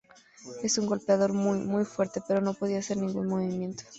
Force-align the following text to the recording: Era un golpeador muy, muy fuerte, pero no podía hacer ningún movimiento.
Era 0.63 0.81
un 0.81 0.87
golpeador 0.87 1.31
muy, 1.33 1.59
muy 1.59 1.85
fuerte, 1.85 2.23
pero 2.27 2.41
no 2.41 2.55
podía 2.55 2.79
hacer 2.79 2.97
ningún 2.97 3.27
movimiento. 3.27 3.83